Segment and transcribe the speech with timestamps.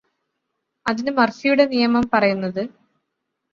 [0.85, 2.61] അതിന് മര്ഫിയുടെ നിയമം പറയുന്നത്